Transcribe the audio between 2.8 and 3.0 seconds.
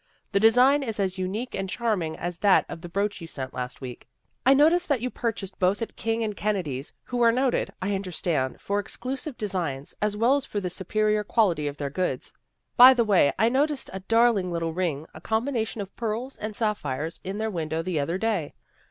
the